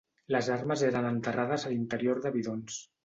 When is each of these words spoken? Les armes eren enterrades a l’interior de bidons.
Les 0.35 0.47
armes 0.53 0.83
eren 0.87 1.07
enterrades 1.09 1.67
a 1.67 1.73
l’interior 1.75 2.23
de 2.25 2.33
bidons. 2.39 2.81